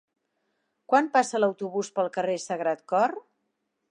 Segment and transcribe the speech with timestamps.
[0.93, 3.17] Quan passa l'autobús pel carrer Sagrat Cor?